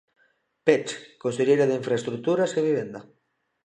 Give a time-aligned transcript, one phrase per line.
[0.65, 3.01] Peche, conselleira de Infraestruturas e Vivenda.